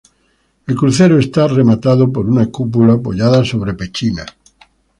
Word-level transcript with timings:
El 0.65 0.75
crucero 0.75 1.19
está 1.19 1.47
rematado 1.47 2.11
por 2.11 2.25
una 2.27 2.49
cúpula 2.49 2.93
apoyada 2.93 3.45
sobre 3.45 3.75
pechinas. 3.75 4.25